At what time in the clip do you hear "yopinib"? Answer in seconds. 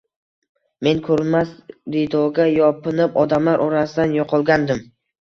2.57-3.23